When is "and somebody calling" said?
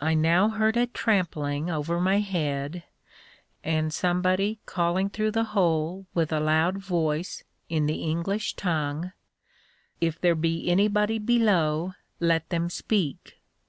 3.62-5.08